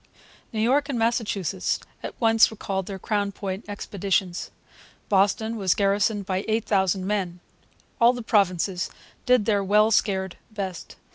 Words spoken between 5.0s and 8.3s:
Boston was garrisoned by 8,000 men. All the